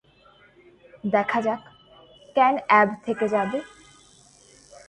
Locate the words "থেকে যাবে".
3.05-3.57